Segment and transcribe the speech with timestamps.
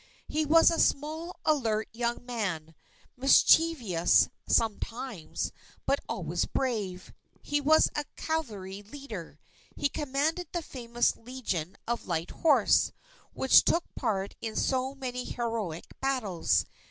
[0.27, 2.73] He was a small, alert, young man,
[3.15, 5.51] mischievous sometimes,
[5.85, 7.13] but always brave.
[7.43, 9.37] He was a cavalry leader.
[9.75, 12.91] He commanded the famous Legion of Light Horse,
[13.33, 16.65] which took part in so many heroic battles.